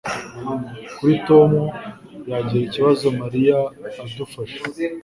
Kuki 0.95 1.17
Tom 1.27 1.51
yagira 2.31 2.63
ikibazo 2.67 3.05
Mariya 3.19 3.57
adufasha 4.03 4.61